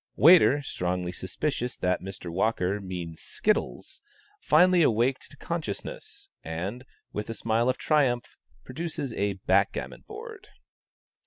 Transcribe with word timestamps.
Waiter, 0.15 0.63
strongly 0.63 1.11
suspicious 1.11 1.77
that 1.77 2.01
Mr. 2.01 2.31
Walker 2.31 2.79
means 2.81 3.21
skittles, 3.21 4.01
finally 4.39 4.81
awaked 4.81 5.29
to 5.29 5.37
consciousness, 5.37 6.27
and, 6.43 6.85
with 7.13 7.29
a 7.29 7.35
smile 7.35 7.69
of 7.69 7.77
triumph, 7.77 8.35
produces 8.63 9.13
a 9.13 9.33
backgammon 9.33 10.03
board. 10.07 10.47